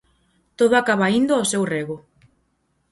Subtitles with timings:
[0.59, 1.97] Todo acaba indo ao seu rego.